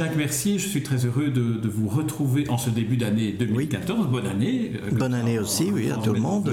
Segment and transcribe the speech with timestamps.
[0.00, 4.08] Jacques Mercier, je suis très heureux de, vous retrouver en ce début d'année 2014.
[4.08, 4.72] Bonne année.
[4.82, 6.50] Euh, Bonne année aussi, oui, à tout le monde.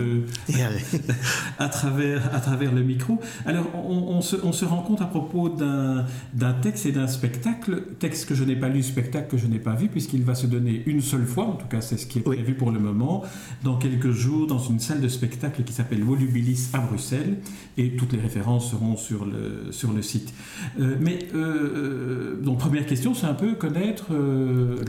[1.57, 3.21] à, travers, à travers le micro.
[3.45, 8.27] Alors, on, se, on se, rend compte à propos d'un texte et d'un spectacle, texte
[8.27, 10.83] que je n'ai pas lu, spectacle que je n'ai pas vu, puisqu'il va se donner
[10.85, 13.23] une seule fois, en tout cas c'est ce qui est prévu pour le moment,
[13.63, 17.37] dans quelques jours, dans une salle de spectacle qui s'appelle Volubilis à Bruxelles,
[17.77, 20.33] et toutes les références seront sur le, sur le site.
[20.81, 24.83] Euh, mais, euh, donc, première question, c'est un peu connaître euh,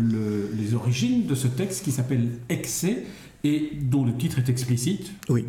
[0.56, 3.04] les origines de ce texte qui s'appelle Excès
[3.44, 5.12] et dont le titre est explicite.
[5.28, 5.44] Oui.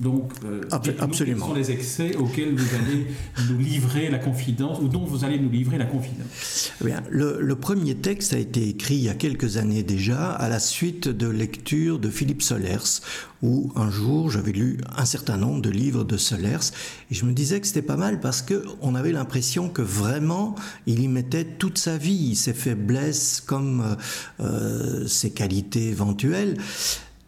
[0.00, 1.46] Donc, euh, absolument.
[1.46, 3.06] Quels sont les excès auxquels vous allez
[3.50, 7.54] nous livrer la confidence, ou dont vous allez nous livrer la confidence eh Bien, le,
[7.54, 11.28] premier texte a été écrit il y a quelques années déjà, à la suite de
[11.28, 13.02] lecture de Philippe Solers,
[13.42, 16.72] où un jour j'avais lu un certain nombre de livres de Solers,
[17.10, 20.54] et je me disais que c'était pas mal parce qu'on avait l'impression que vraiment
[20.86, 23.96] il y mettait toute sa vie, ses faiblesses comme
[24.40, 26.56] euh, euh ses qualités éventuelles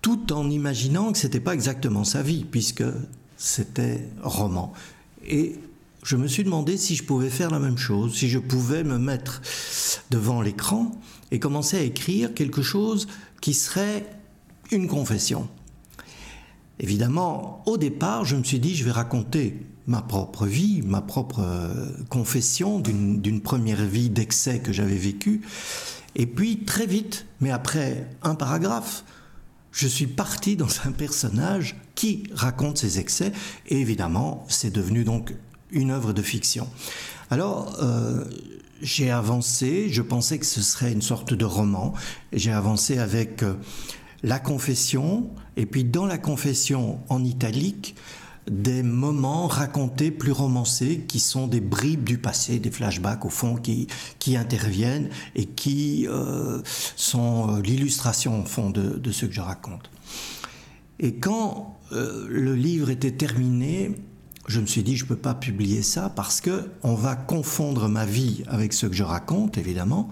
[0.02, 2.84] tout en imaginant que c'était pas exactement sa vie, puisque
[3.36, 4.72] c'était roman.
[5.24, 5.56] Et
[6.02, 8.98] je me suis demandé si je pouvais faire la même chose, si je pouvais me
[8.98, 9.40] mettre
[10.10, 10.90] devant l'écran
[11.30, 13.06] et commencer à écrire quelque chose
[13.40, 14.04] qui serait
[14.72, 15.48] une confession.
[16.80, 21.40] Évidemment, au départ, je me suis dit, je vais raconter ma propre vie, ma propre
[21.40, 25.42] euh, confession d'une première vie d'excès que j'avais vécue.
[26.16, 29.04] Et puis, très vite, mais après un paragraphe,
[29.72, 33.32] je suis parti dans un personnage qui raconte ses excès,
[33.66, 35.34] et évidemment, c'est devenu donc
[35.70, 36.68] une œuvre de fiction.
[37.30, 38.24] Alors, euh,
[38.82, 41.94] j'ai avancé, je pensais que ce serait une sorte de roman,
[42.32, 43.54] j'ai avancé avec euh,
[44.22, 47.96] la confession, et puis dans la confession en italique,
[48.50, 53.54] des moments racontés plus romancés qui sont des bribes du passé, des flashbacks au fond
[53.54, 53.86] qui,
[54.18, 56.60] qui interviennent et qui euh,
[56.96, 59.90] sont euh, l'illustration au fond de, ce que je raconte.
[60.98, 63.92] Et quand euh, le livre était terminé,
[64.48, 67.88] je me suis dit je ne peux pas publier ça parce que on va confondre
[67.88, 70.10] ma vie avec ce que je raconte évidemment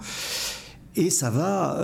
[0.95, 1.79] et ça va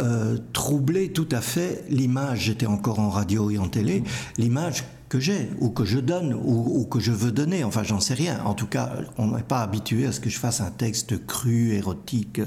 [0.52, 4.02] troubler tout à fait l'image, j'étais encore en radio et en télé,
[4.36, 8.14] l'image que j'ai, ou que je donne, ou, que je veux donner, enfin j'en sais
[8.14, 8.42] rien.
[8.44, 11.72] En tout cas, on n'est pas habitué à ce que je fasse un texte cru,
[11.72, 12.46] érotique, euh,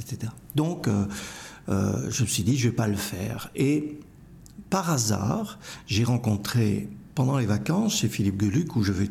[0.00, 0.32] etc.
[0.54, 1.06] Donc, euh,
[1.68, 3.50] je me suis dit, je vais pas le faire.
[3.54, 3.98] Et
[4.70, 9.10] par hasard, j'ai rencontré, pendant les vacances, chez Philippe Geluc, où je vais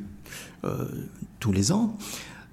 [1.40, 1.98] tous les ans,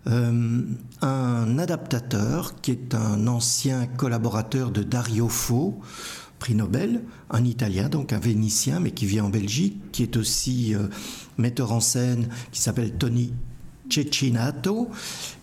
[0.06, 0.62] euh,
[1.00, 5.80] un adaptateur qui est un ancien collaborateur de Dario Fo,
[6.38, 10.74] prix Nobel, un Italien, donc un Vénitien, mais qui vit en Belgique, qui est aussi
[10.74, 10.88] euh,
[11.38, 13.32] metteur en scène, qui s'appelle Tony
[13.90, 14.90] Cecchinato,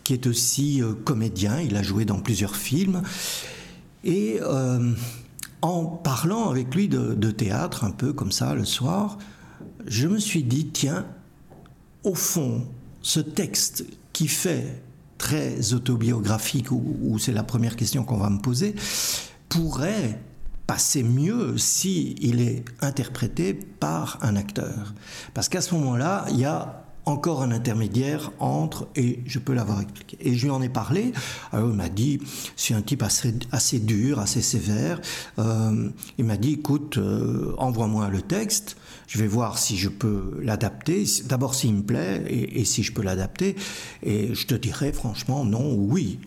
[0.04, 3.02] qui est aussi euh, comédien, il a joué dans plusieurs films.
[4.04, 4.40] Et
[5.62, 9.20] en parlant avec lui de, de théâtre, un peu comme ça, le soir,
[9.86, 11.06] je me suis dit, tiens,
[12.04, 12.68] au fond,
[13.02, 14.82] ce texte qui fait
[15.18, 18.76] très autobiographique, ou, c'est la première question qu'on va me poser,
[19.50, 20.20] pourrait
[20.72, 24.94] passer mieux si il est interprété par un acteur.
[25.34, 29.82] Parce qu'à ce moment-là, il y a encore un intermédiaire entre, et je peux l'avoir
[29.82, 30.16] expliqué.
[30.22, 31.12] Et je lui en ai parlé,
[31.52, 32.22] alors il m'a dit,
[32.56, 35.02] c'est un type assez, assez dur, assez sévère,
[35.40, 38.78] euh, il m'a dit, écoute, euh, envoie-moi le texte,
[39.08, 42.94] je vais voir si je peux l'adapter, d'abord s'il me plaît, et, et si je
[42.94, 43.58] peux l'adapter,
[44.04, 46.20] et je te dirai franchement non ou oui.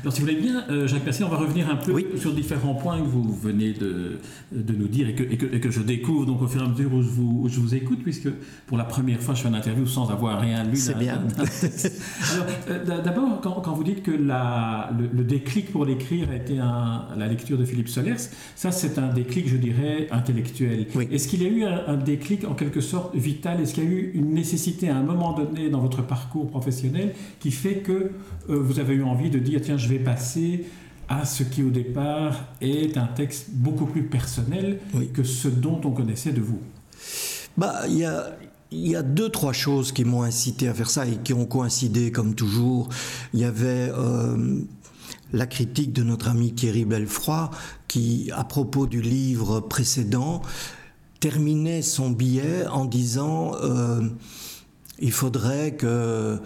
[0.00, 2.74] Alors, si vous voulez bien, euh, Jacques Mercier, on va revenir un peu sur différents
[2.74, 4.18] points que vous venez de,
[4.52, 6.92] de nous dire et que, et, que, je découvre donc au fur et à mesure
[6.92, 8.28] où je, vous, je vous écoute, puisque
[8.66, 10.76] pour la première fois, je fais une interview sans avoir rien lu.
[10.76, 11.14] C'est bien.
[11.14, 16.58] Alors, euh, d'abord, quand, quand, vous dites que la, le, déclic pour l'écrire a été
[16.58, 18.16] un, la lecture de Philippe Solers,
[18.56, 20.86] ça, c'est un déclic, je dirais, intellectuel.
[21.10, 23.60] Est-ce qu'il y a eu un, un, déclic en quelque sorte vital?
[23.60, 27.14] Est-ce qu'il y a eu une nécessité à un moment donné dans votre parcours professionnel
[27.40, 28.10] qui fait que euh,
[28.48, 30.64] vous avez eu envie de dire, tiens, je vais passer
[31.08, 34.78] à ce qui au départ est un texte beaucoup plus personnel
[35.12, 36.60] que ce dont on connaissait de vous
[37.56, 38.36] bah, Il y a,
[38.70, 42.12] y a deux, trois choses qui m'ont incité à faire ça et qui ont coïncidé
[42.12, 42.88] comme toujours.
[43.34, 44.60] Il y avait euh,
[45.32, 47.50] la critique de notre ami Thierry Belfroy
[47.88, 50.42] qui, à propos du livre précédent,
[51.20, 54.08] terminait son billet en disant euh,
[54.98, 56.40] il faudrait que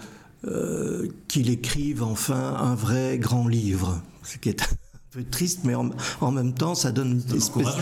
[0.45, 4.61] euh, qu'il écrive enfin un vrai grand livre, ce qui est
[5.09, 7.23] peu triste, mais en, même temps, ça donne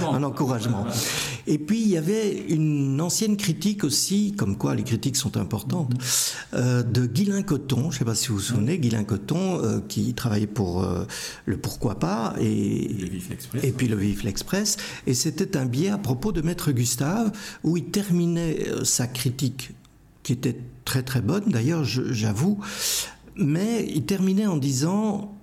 [0.09, 0.85] un encouragement.
[1.47, 5.93] Et puis, il y avait une ancienne critique aussi, comme quoi les critiques sont importantes,
[5.93, 6.45] mm-hmm.
[6.53, 9.81] euh, de Guylain Coton, je ne sais pas si vous vous souvenez, Guylain Coton, euh,
[9.89, 10.87] qui travaillait pour
[11.45, 12.89] le Pourquoi pas, et,
[13.63, 14.77] et puis le Vif l'Express.
[15.07, 19.71] Et c'était un biais à propos de Maître Gustave, où il terminait sa critique,
[20.23, 22.59] qui était très très bonne d'ailleurs, j'avoue,
[23.35, 25.35] mais il terminait en disant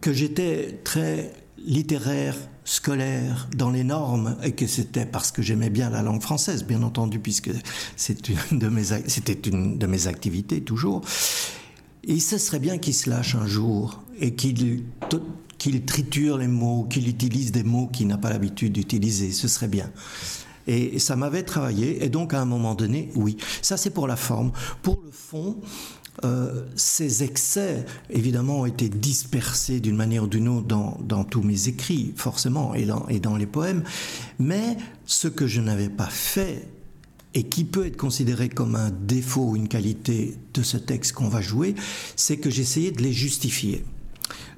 [0.00, 5.90] que j'étais très littéraire, scolaire, dans les normes, et que c'était parce que j'aimais bien
[5.90, 7.50] la langue française, bien entendu, puisque
[7.96, 11.02] c'était une de mes, c'était une de mes activités toujours.
[12.04, 14.84] Et ce serait bien qu'il se lâche un jour et qu'il
[15.86, 19.30] triture les mots, qu'il utilise des mots qu'il n'a pas l'habitude d'utiliser.
[19.30, 19.90] Ce serait bien.
[20.66, 22.04] Et ça m'avait travaillé.
[22.04, 23.36] Et donc, à un moment donné, oui.
[23.62, 24.52] Ça, c'est pour la forme.
[24.82, 25.56] Pour le fond,
[26.24, 31.68] euh, ces excès, évidemment, ont été dispersés d'une manière ou d'une autre dans, tous mes
[31.68, 33.82] écrits, forcément, et dans, et dans les poèmes.
[34.38, 34.76] Mais
[35.06, 36.68] ce que je n'avais pas fait,
[37.34, 41.28] et qui peut être considéré comme un défaut ou une qualité de ce texte qu'on
[41.28, 41.74] va jouer,
[42.14, 43.84] c'est que j'essayais de les justifier.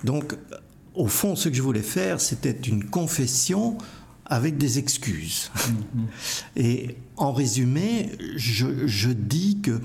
[0.03, 0.37] Donc,
[0.95, 3.79] au fond, ce que je voulais faire, c'était une confession
[4.27, 5.51] avec des excuses.
[5.55, 6.07] Mm-hmm.
[6.57, 9.81] Et en résumé, je, je dis que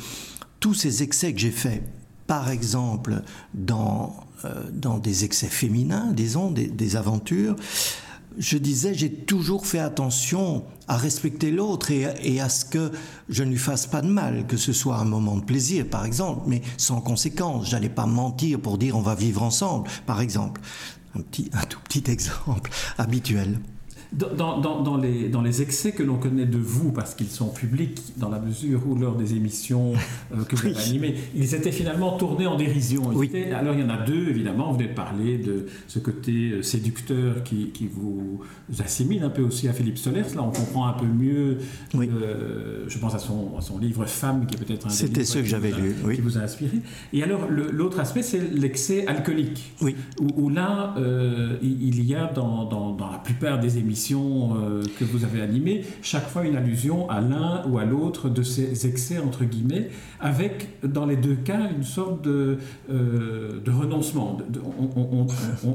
[0.60, 1.84] tous ces excès que j'ai faits,
[2.28, 4.16] par exemple dans,
[4.46, 7.56] euh, dans des excès féminins, disons, des, des aventures,
[8.38, 12.92] je disais, j'ai toujours fait attention à respecter l'autre et, et, à ce que
[13.28, 16.06] je ne lui fasse pas de mal, que ce soit un moment de plaisir, par
[16.06, 17.70] exemple, mais sans conséquence.
[17.70, 20.62] J'allais pas mentir pour dire on va vivre ensemble, par exemple.
[21.16, 23.60] Un, petit, un tout petit exemple habituel.
[24.12, 27.50] Dans, dans, dans, les, dans les excès que l'on connaît de vous, parce qu'ils sont
[27.50, 29.94] publics dans la mesure où lors des émissions
[30.34, 33.04] euh, que vous avez animées, ils étaient finalement tournés en dérision.
[33.14, 33.30] Oui.
[33.54, 36.64] alors il y en a deux, évidemment, vous venez de parler de ce côté euh,
[36.64, 38.42] séducteur qui, qui vous
[38.80, 40.34] assimile un peu aussi à Philippe Solers.
[40.36, 41.60] Là, on comprend un peu mieux,
[41.94, 45.38] euh, je pense à son, à son livre Femme, qui est peut-être un C'était ce
[45.38, 46.16] que j'avais lu, oui.
[46.16, 46.80] qui vous a inspiré.
[47.14, 49.72] Et alors l'autre aspect, c'est l'excès alcoolique.
[49.82, 49.96] Oui.
[50.20, 50.96] Où, où là,
[51.62, 56.46] il y a dans la plupart des émissions, euh, que vous avez animée, chaque fois
[56.46, 61.16] une allusion à l'un ou à l'autre de ces excès, entre guillemets, avec, dans les
[61.16, 62.58] deux cas, une sorte de,
[62.92, 64.38] euh, de renoncement.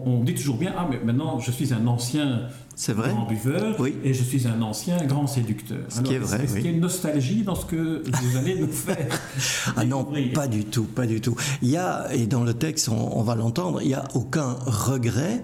[0.06, 2.48] on, dit toujours bien, ah, mais maintenant, je suis un ancien
[2.88, 3.10] vrai.
[3.10, 3.94] grand buveur oui.
[4.04, 5.78] et je suis un ancien grand séducteur.
[5.88, 6.44] Ce qui est vrai.
[6.44, 9.20] Est-ce qu'il y a une nostalgie dans ce que vous allez nous faire
[9.76, 11.36] Ah non, pas du tout, pas du tout.
[11.62, 14.56] Il y a, et dans le texte, on, on va l'entendre, il n'y a aucun
[14.66, 15.42] regret.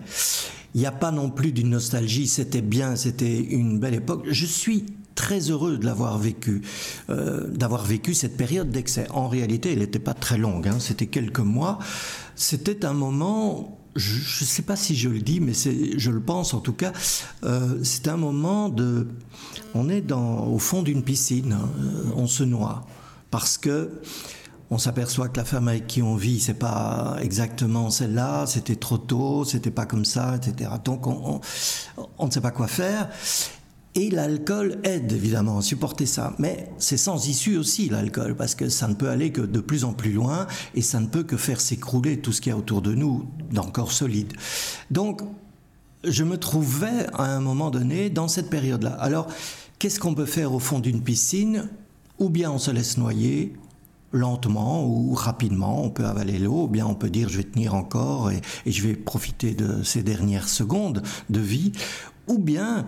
[0.75, 4.25] Il n'y a pas non plus d'une nostalgie, c'était bien, c'était une belle époque.
[4.28, 6.62] Je suis très heureux de l'avoir vécu,
[7.11, 9.06] euh, d'avoir vécu cette période d'excès.
[9.11, 11.78] En réalité, elle n'était pas très longue, hein, c'était quelques mois.
[12.37, 16.55] C'était un moment je ne sais pas si je le dis, mais je le pense
[16.55, 16.93] en tout cas,
[17.43, 19.08] euh, c'est un moment de...
[19.75, 21.69] On est dans, au fond d'une piscine, hein,
[22.14, 22.87] on se noie,
[23.32, 23.90] parce que
[24.70, 28.99] on s'aperçoit que la femme avec qui on vit, c'est pas exactement celle-là, c'était trop
[28.99, 30.70] tôt, c'était pas comme ça, etc.
[30.84, 31.40] Donc on,
[32.25, 33.08] ne sait pas quoi faire.
[33.96, 38.69] Et l'alcool aide évidemment à supporter ça, mais c'est sans issue aussi l'alcool, parce que
[38.69, 40.46] ça ne peut aller que de plus en plus loin,
[40.76, 43.28] et ça ne peut que faire s'écrouler tout ce qu'il y a autour de nous
[43.50, 44.32] d'encore solide.
[44.93, 45.22] Donc,
[46.05, 48.93] je me trouvais à un moment donné dans cette période-là.
[49.00, 49.27] Alors,
[49.81, 51.69] qu'est-ce qu'on peut faire au fond d'une piscine?
[52.20, 53.55] Ou bien on se laisse noyer,
[54.12, 57.74] lentement ou rapidement, on peut avaler l'eau, ou bien on peut dire je vais tenir
[57.74, 61.72] encore et, je vais profiter de ces dernières secondes de vie,
[62.26, 62.86] ou bien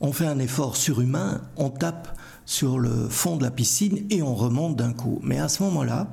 [0.00, 4.34] on fait un effort surhumain, on tape sur le fond de la piscine et on
[4.34, 5.20] remonte d'un coup.
[5.22, 6.08] Mais à ce moment-là,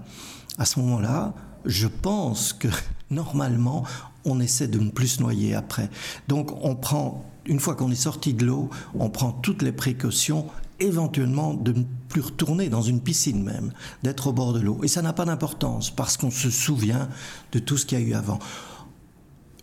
[0.58, 1.34] à ce moment-là,
[1.66, 2.68] je pense que
[3.10, 3.84] normalement,
[4.26, 5.90] on essaie de ne plus se noyer après.
[6.28, 10.48] Donc on prend, une fois qu'on est sorti de l'eau, on prend toutes les précautions
[10.80, 13.72] éventuellement de ne plus retourner dans une piscine même,
[14.04, 14.80] d'être au bord de l'eau.
[14.84, 17.10] Et ça n'a pas d'importance parce qu'on se souvient
[17.52, 18.40] de tout ce qu'il y a eu avant.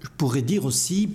[0.03, 1.11] Je pourrais dire aussi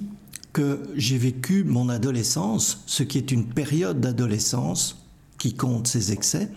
[0.54, 5.06] que j'ai vécu mon adolescence, ce qui est une période d'adolescence
[5.38, 6.52] qui compte ses excès,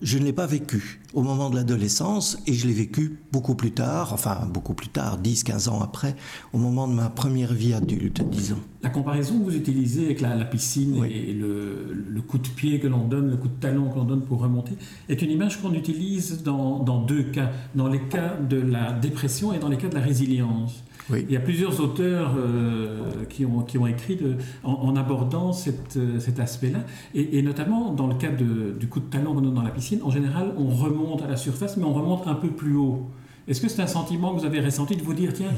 [0.00, 3.72] je ne l'ai pas vécu au moment de l'adolescence et je l'ai vécu beaucoup plus
[3.72, 6.14] tard, enfin beaucoup plus tard, 10, 15 ans après,
[6.52, 8.58] au moment de ma première vie adulte, disons.
[8.82, 13.08] La comparaison que vous utilisez avec la, piscine et le, coup de pied que l'on
[13.08, 14.72] donne, le coup de talon que l'on donne pour remonter,
[15.08, 19.52] est une image qu'on utilise dans, dans deux cas, dans les cas de la dépression
[19.52, 20.84] et dans les cas de la résilience.
[21.16, 25.96] Il y a plusieurs auteurs euh, qui, ont, qui ont écrit de, en, abordant cette,
[25.96, 26.80] euh, cet aspect-là,
[27.14, 30.00] et, notamment dans le cas de, du coup de talent qu'on donne dans la piscine,
[30.02, 33.08] en général, on remonte à la surface, mais on remonte un peu plus haut.
[33.46, 35.52] Est-ce que c'est un sentiment que vous avez ressenti de vous dire, tiens,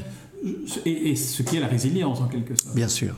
[0.85, 2.75] et, ce qui est la résilience en quelque sorte?
[2.75, 3.15] Bien sûr.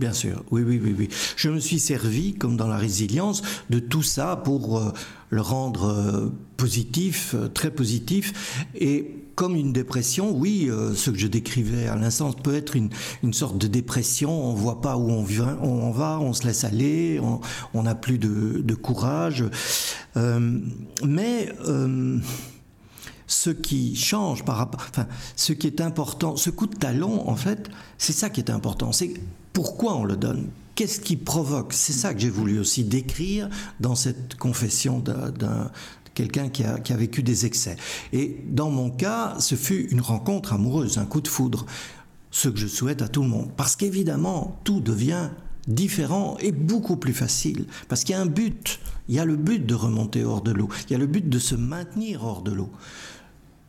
[0.00, 1.08] Bien sûr, oui, oui, oui, oui.
[1.36, 4.94] Je me suis servi, comme dans la résilience, de tout ça pour euh,
[5.28, 8.64] le rendre euh, positif, euh, très positif.
[8.74, 12.88] Et comme une dépression, oui, ce que je décrivais à l'instant peut être une,
[13.22, 14.30] une, sorte de dépression.
[14.30, 15.22] On voit pas où on,
[15.90, 17.20] va, on se laisse aller,
[17.74, 19.44] on n'a plus de, de courage.
[20.14, 21.48] mais
[23.30, 25.06] ce qui change par rapport, enfin,
[25.36, 28.92] ce qui est important, ce coup de talon, en fait, c'est ça qui est important.
[28.92, 29.14] C'est
[29.52, 30.48] pourquoi on le donne?
[30.74, 31.72] Qu'est-ce qui provoque?
[31.72, 35.70] C'est ça que j'ai voulu aussi décrire dans cette confession d'un
[36.14, 37.76] quelqu'un qui a, qui a, vécu des excès.
[38.12, 41.66] Et dans mon cas, ce fut une rencontre amoureuse, un coup de foudre,
[42.32, 43.50] ce que je souhaite à tout le monde.
[43.56, 45.30] Parce qu'évidemment, tout devient
[45.68, 47.66] différent et beaucoup plus facile.
[47.88, 48.80] Parce qu'il y a un but.
[49.08, 50.68] Il y a le but de remonter hors de l'eau.
[50.88, 52.70] Il y a le but de se maintenir hors de l'eau.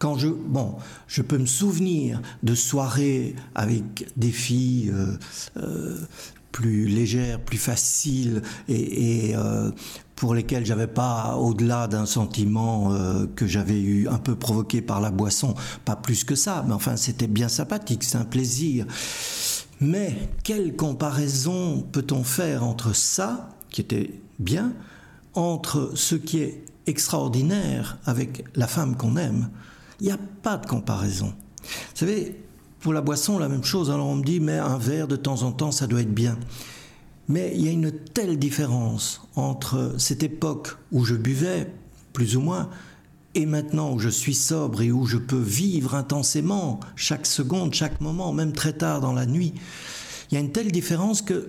[0.02, 5.16] Quand je, bon, je peux me souvenir de soirées avec des filles euh,
[5.58, 5.96] euh,
[6.52, 9.70] plus légères, plus faciles et, euh,
[10.16, 12.92] pour lesquelles j'avais pas, au-delà d'un sentiment
[13.36, 15.54] que j'avais eu un peu provoqué par la boisson,
[15.86, 18.88] pas plus que ça, mais enfin c'était bien sympathique, c'est un plaisir.
[19.82, 24.74] Mais quelle comparaison peut-on faire entre ça, qui était bien,
[25.36, 29.50] entre ce qui est extraordinaire avec la femme qu'on aime
[30.02, 31.34] il n'y a pas de comparaison.
[31.62, 32.36] Vous savez,
[32.80, 33.92] pour la boisson, la même chose.
[33.92, 36.38] Alors on me dit, mais un verre de temps en temps, ça doit être bien.
[37.28, 41.72] Mais il y a une telle différence entre cette époque où je buvais,
[42.14, 42.70] plus ou moins,
[43.36, 48.02] et maintenant où je suis sobre et où je peux vivre intensément chaque seconde, chaque
[48.02, 49.54] moment, même très tard dans la nuit.
[50.30, 51.46] Il y a une telle différence qu'il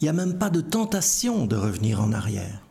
[0.00, 2.62] n'y a même pas de tentation de revenir en arrière.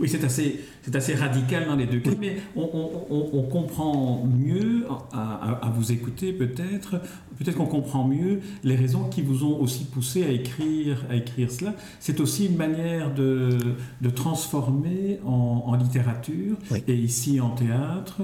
[0.00, 5.72] Oui, c'est assez, c'est assez radical dans les deux cas, mais on, comprend mieux à,
[5.74, 7.00] vous écouter peut-être,
[7.38, 11.50] peut-être qu'on comprend mieux les raisons qui vous ont aussi poussé à écrire, à écrire
[11.50, 11.74] cela.
[11.98, 13.58] C'est aussi une manière de,
[14.00, 16.56] de transformer en, littérature
[16.88, 18.22] et ici en théâtre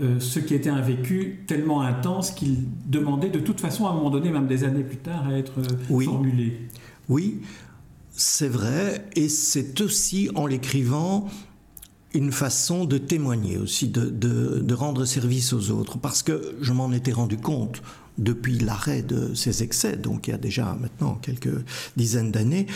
[0.00, 3.94] euh, ce qui était un vécu tellement intense qu'il demandait de toute façon à un
[3.94, 5.60] moment donné, même des années plus tard, à être
[5.90, 6.04] oui.
[6.06, 6.60] formulé.
[7.08, 7.42] Oui,
[8.14, 11.28] c'est vrai, et c'est aussi en l'écrivant
[12.14, 17.12] une façon de témoigner aussi, de, rendre service aux autres, parce que je m'en étais
[17.12, 17.82] rendu compte
[18.18, 21.64] depuis l'arrêt de ces excès, donc il y a déjà maintenant quelques
[21.96, 22.66] dizaines d'années,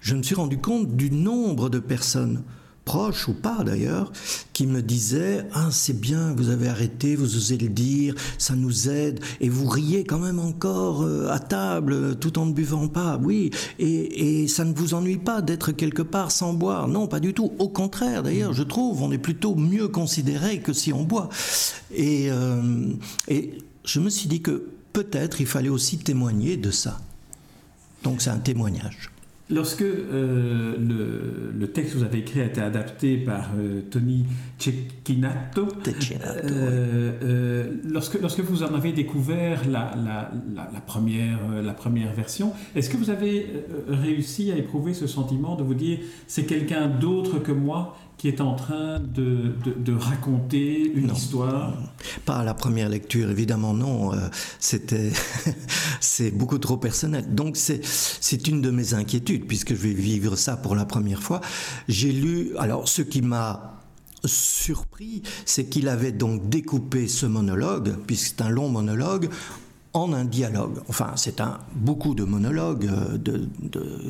[0.00, 2.42] je me suis rendu compte du nombre de personnes
[2.86, 4.12] proche ou pas d'ailleurs,
[4.54, 8.88] qui me disait Ah, c'est bien, vous avez arrêté, vous osez le dire, ça nous
[8.88, 13.20] aide, et vous riez quand même encore euh, à table tout en ne buvant pas,
[13.22, 17.20] oui, et, et ça ne vous ennuie pas d'être quelque part sans boire, non, pas
[17.20, 21.02] du tout, au contraire d'ailleurs, je trouve, on est plutôt mieux considéré que si on
[21.02, 21.28] boit.
[21.92, 22.92] Et, euh,
[23.28, 27.00] et je me suis dit que peut-être il fallait aussi témoigner de ça.
[28.04, 29.10] Donc c'est un témoignage.
[29.48, 30.74] Lorsque euh,
[31.56, 34.24] le, texte que vous avez écrit a été adapté par euh, Tony
[34.58, 35.68] Cecchinato,
[37.22, 42.96] euh, lorsque, lorsque vous en avez découvert la, la, première, la première version, est-ce que
[42.96, 43.46] vous avez
[43.88, 48.40] réussi à éprouver ce sentiment de vous dire c'est quelqu'un d'autre que moi qui est
[48.40, 51.74] en train de, de, raconter une histoire
[52.24, 54.14] Pas à la première lecture, évidemment non.
[54.14, 54.16] Euh,
[54.58, 55.12] c'était,
[56.00, 57.34] c'est beaucoup trop personnel.
[57.34, 61.22] Donc c'est, c'est une de mes inquiétudes puisque je vais vivre ça pour la première
[61.22, 61.40] fois.
[61.88, 63.76] J'ai lu, alors ce qui m'a
[64.24, 69.28] surpris, c'est qu'il avait donc découpé ce monologue, puisque c'est un long monologue,
[69.96, 70.80] en un dialogue.
[70.88, 73.48] Enfin, c'est un beaucoup de monologues euh, de,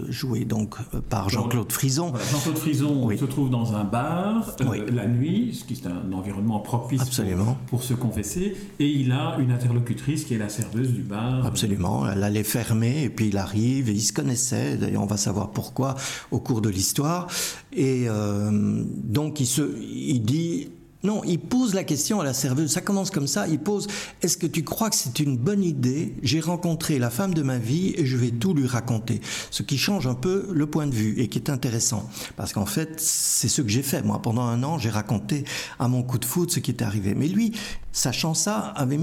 [0.08, 2.12] joués donc euh, par Jean-Claude Frison.
[2.32, 6.58] Jean-Claude Frison se trouve dans un bar euh, la nuit, ce qui est un environnement
[6.58, 7.56] propice Absolument.
[7.68, 11.46] Pour, se confesser, et il a une interlocutrice qui est la serveuse du bar.
[11.46, 14.76] Absolument, elle allait fermer et puis il arrive et ils se connaissaient.
[14.76, 15.94] D'ailleurs, on va savoir pourquoi
[16.32, 17.28] au cours de l'histoire.
[17.72, 20.68] Et donc il se, il dit
[21.02, 22.70] non, il pose la question à la serveuse.
[22.70, 23.46] Ça commence comme ça.
[23.48, 23.86] Il pose
[24.22, 26.14] Est-ce que tu crois que c'est une bonne idée?
[26.22, 29.20] J'ai rencontré la femme de ma vie et je vais tout lui raconter.
[29.50, 32.08] Ce qui change un peu le point de vue et qui est intéressant.
[32.36, 34.02] Parce qu'en fait, c'est ce que j'ai fait.
[34.02, 35.44] Moi, pendant un an, j'ai raconté
[35.78, 37.14] à mon coup de foudre ce qui est arrivé.
[37.14, 37.52] Mais lui,
[37.92, 38.98] sachant ça, avait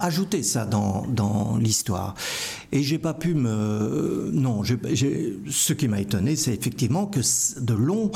[0.00, 2.14] ajouté ça dans, dans l'histoire.
[2.72, 4.30] Et j'ai pas pu me.
[4.32, 7.20] Non, ce qui m'a étonné, c'est effectivement que
[7.60, 8.10] de longs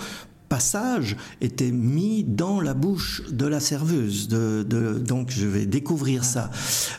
[1.41, 4.29] était mis dans la bouche de la serveuse.
[4.29, 6.51] Donc je vais découvrir ça.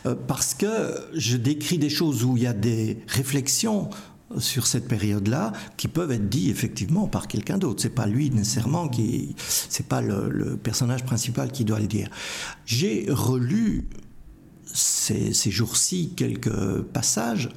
[0.06, 3.90] Euh, parce que je décris des choses où il y a des réflexions
[4.38, 7.80] sur cette période-là qui peuvent être dits effectivement par quelqu'un d'autre.
[7.80, 12.08] C'est pas lui nécessairement qui, c'est pas le, personnage principal qui doit le dire.
[12.64, 13.88] J'ai relu
[14.72, 17.48] ces jours-ci quelques passages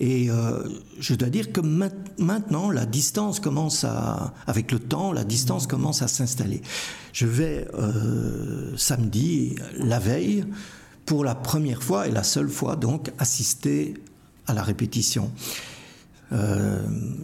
[0.00, 0.62] et euh,
[0.98, 6.02] je dois dire que maintenant, la distance commence à, avec le temps, la distance commence
[6.02, 6.62] à s'installer.
[7.12, 10.44] Je vais euh, samedi, la veille,
[11.06, 13.94] pour la première fois et la seule fois, donc, assister
[14.46, 15.30] à la répétition.
[16.34, 16.78] Euh,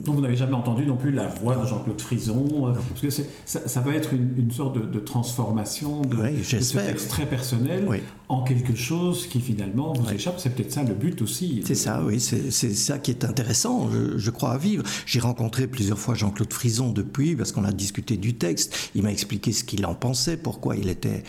[0.05, 3.11] Donc vous n'avez jamais entendu non plus la voix de Jean-Claude Frison, euh, parce que
[3.11, 3.25] ça,
[3.67, 7.87] ça, va être une, sorte de, transformation de, ce texte très personnel
[8.29, 10.39] en quelque chose qui finalement vous échappe.
[10.39, 11.63] C'est peut-être ça le but aussi.
[11.67, 14.85] C'est ça, oui, c'est ça qui est intéressant, je, crois, à vivre.
[15.07, 18.91] J'ai rencontré plusieurs fois Jean-Claude Frison depuis, parce qu'on a discuté du texte.
[18.95, 21.25] Il m'a expliqué ce qu'il en pensait, pourquoi il était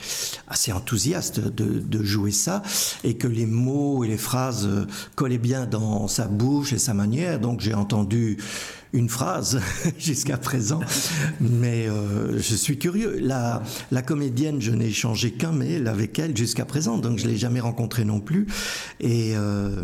[0.47, 2.61] assez enthousiaste de, de jouer ça,
[3.03, 4.69] et que les mots et les phrases
[5.15, 7.39] collaient bien dans sa bouche et sa manière.
[7.39, 8.37] Donc j'ai entendu
[8.91, 9.61] une phrase
[9.97, 10.81] jusqu'à présent,
[11.39, 13.17] mais euh, je suis curieux.
[13.21, 17.37] La, la comédienne, je n'ai échangé qu'un mail avec elle jusqu'à présent, donc je l'ai
[17.37, 18.45] jamais rencontrée non plus.
[18.99, 19.83] Et euh,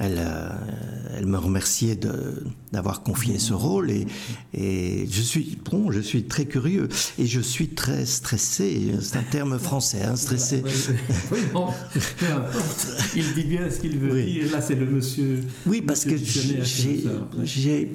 [0.00, 0.48] elle, euh,
[1.16, 1.98] elle, me remerciait
[2.72, 4.06] d'avoir confié ce rôle et,
[4.54, 8.92] et, je suis bon, je suis très curieux et je suis très stressé.
[9.00, 10.62] C'est un terme français, hein, stressé.
[11.32, 11.38] Oui,
[13.16, 14.52] Il dit bien ce qu'il veut dire.
[14.52, 15.40] Là, c'est le monsieur.
[15.66, 17.90] Oui, parce que j'ai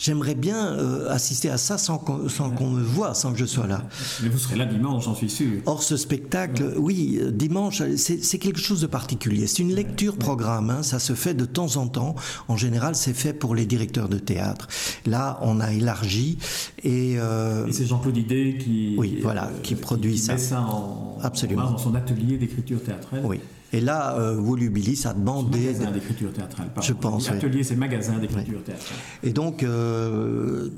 [0.00, 3.82] J'aimerais bien euh, assister à ça sans qu'on me voie, sans que je sois là.
[4.22, 5.60] Mais vous serez là dimanche, j'en suis sûr.
[5.66, 9.46] Or, ce spectacle, oui, euh, dimanche, c'est quelque chose de particulier.
[9.46, 12.14] C'est une lecture programme, hein, ça se fait de temps en temps.
[12.48, 14.68] En général, c'est fait pour les directeurs de théâtre.
[15.04, 16.38] Là, on a élargi
[16.82, 17.16] et...
[17.18, 18.94] Euh, et c'est Jean-Claude Idé qui...
[18.96, 20.38] Oui, voilà, qui produit ça.
[20.38, 21.72] ça en, Absolument.
[21.72, 23.20] dans son atelier d'écriture théâtrale.
[23.22, 23.40] Oui.
[23.72, 25.66] Et là, euh, Volubilis a demandé.
[25.66, 26.86] Magasin d'écriture théâtrale, pardon.
[26.86, 27.30] Je pense.
[27.30, 28.98] L'atelier, c'est magasin d'écriture théâtrale.
[29.22, 30.68] Et donc, euh,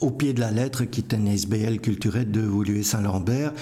[0.00, 3.52] au pied de la lettre qui était une SBL culturelle de Volubilis Saint-Lambert,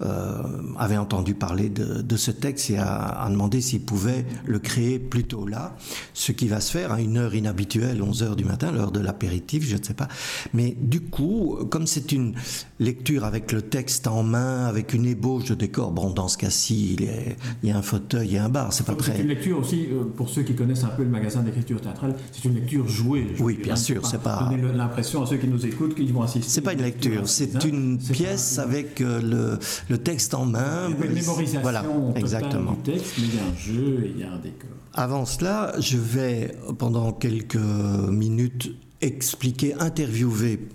[0.00, 5.76] avait entendu parler de, ce texte et a, demandé s'il pouvait le créer plutôt là,
[6.14, 9.00] ce qui va se faire à une heure inhabituelle, 11 heures du matin, l'heure de
[9.00, 10.08] l'apéritif, je ne sais pas.
[10.54, 12.34] Mais du coup, comme c'est une
[12.80, 16.96] lecture avec le texte en main, avec une ébauche de décor, bon, dans ce cas-ci,
[16.98, 19.16] il, y a un fauteuil et un bar, c'est pas très...
[19.16, 22.14] C'est une lecture aussi, euh, pour ceux qui connaissent un peu le magasin d'écriture théâtrale,
[22.32, 23.34] c'est une lecture jouée.
[23.40, 24.48] Oui, bien sûr, c'est pas...
[24.50, 26.48] Donner l'impression à ceux qui nous écoutent qu'ils vont assister.
[26.48, 30.88] C'est pas une lecture, c'est une pièce avec euh, le le texte en main.
[30.90, 32.72] Il y a une mémorisation voilà, exactement.
[32.72, 34.70] du texte, mais il y a un jeu et il y a un décor.
[34.94, 40.68] Avant cela, je vais pendant quelques minutes expliquer, interviewer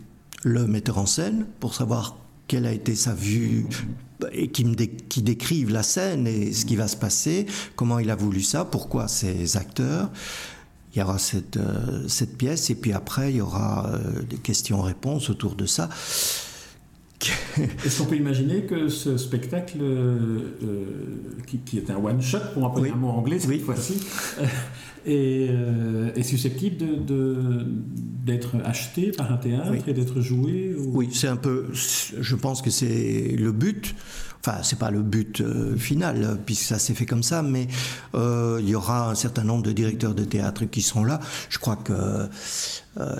[0.43, 3.65] le metteur en scène pour savoir quelle a été sa vue
[4.31, 7.45] et qui, me qui décrive la scène et ce qui va se passer,
[7.75, 10.09] comment il a voulu ça, pourquoi ces acteurs.
[10.93, 14.37] Il y aura cette, euh, cette pièce et puis après il y aura euh, des
[14.37, 15.89] questions-réponses autour de ça.
[17.85, 20.39] Est-ce qu'on peut imaginer que ce spectacle, euh,
[21.53, 23.99] euh, qui, est un one-shot, pour employer un mot anglais cette fois-ci,
[25.07, 27.05] euh, est, susceptible
[28.25, 31.67] d'être acheté par un théâtre et d'être joué Oui, c'est un peu.
[31.73, 33.95] Je pense que c'est le but.
[34.45, 37.69] Enfin, c'est pas le but euh, final, puisque ça s'est fait comme ça, mais
[38.13, 41.21] euh, il y aura un certain nombre de directeurs de théâtre qui seront là.
[41.47, 42.27] Je crois que euh,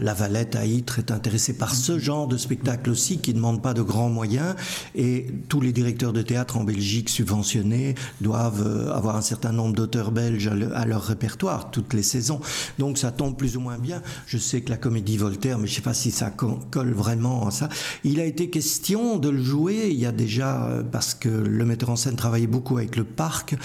[0.02, 3.62] la Valette à Ytre est intéressée par ce genre de spectacle aussi, qui ne demande
[3.62, 4.54] pas de grands moyens,
[4.96, 10.12] et tous les directeurs de théâtre en Belgique subventionnés doivent avoir un certain nombre d'auteurs
[10.12, 12.39] belges à, leur répertoire toutes les saisons.
[12.80, 14.02] Donc ça tombe plus ou moins bien.
[14.26, 17.47] Je sais que la comédie Voltaire, mais je ne sais pas si ça colle vraiment
[17.47, 17.69] à ça.
[18.04, 21.89] Il a été question de le jouer il y a déjà, parce que le metteur
[21.89, 23.56] en scène travaillait beaucoup avec le parc.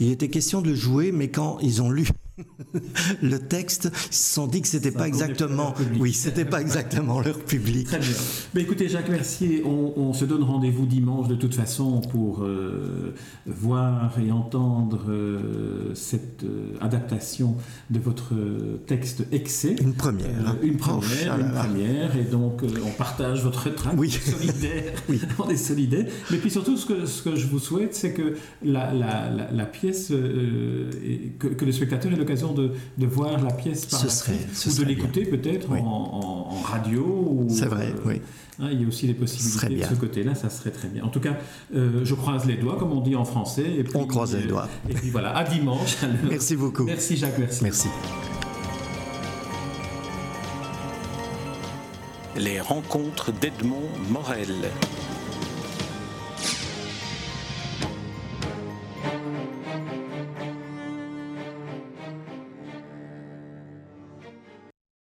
[0.00, 2.08] Il était question de le jouer, mais quand ils ont lu
[3.22, 7.38] le texte, ils se sont dit que c'était pas exactement, oui, c'était pas exactement leur
[7.38, 7.86] public.
[7.86, 8.08] Très bien.
[8.54, 13.14] Mais écoutez, Jacques Mercier, on, se donne rendez-vous dimanche de toute façon pour euh,
[13.46, 17.56] voir et entendre euh, cette euh, adaptation
[17.90, 18.32] de votre
[18.86, 19.76] texte Excès.
[19.80, 20.56] Une première.
[20.62, 24.10] une première, oh, une première, et donc on partage votre train oui.
[24.24, 24.92] solidaire.
[25.08, 25.20] oui.
[25.38, 26.06] On est solidaire.
[26.30, 29.66] Mais puis surtout, ce que, ce que je vous souhaite, c'est que la, la, la,
[29.66, 34.38] pièce, que, que, le spectateur ait le de, de voir la pièce par ce serait,
[34.66, 35.76] ou de l'écouter peut-être en,
[36.50, 37.46] en, radio.
[37.48, 38.20] C'est vrai, oui.
[38.60, 41.04] Hein, il y a aussi des possibilités de ce côté-là, ça serait très bien.
[41.04, 41.36] En tout cas,
[41.74, 43.62] euh, je croise les doigts, comme on dit en français.
[43.62, 44.68] Et on croise les doigts.
[44.88, 45.96] Et puis voilà, à dimanche.
[46.28, 46.84] Merci beaucoup.
[46.84, 47.62] Merci Jacques, merci.
[47.62, 47.88] Merci.
[52.36, 54.70] Les rencontres d'Edmond Morel.